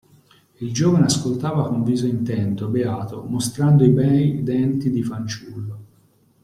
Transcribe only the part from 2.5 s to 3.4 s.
beato,